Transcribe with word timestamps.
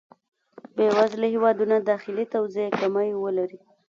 بې 0.75 0.87
وزله 0.97 1.27
هېوادونه 1.33 1.75
داخلي 1.91 2.25
توزېع 2.33 2.69
کمی 2.79 3.09
ولري. 3.23 3.59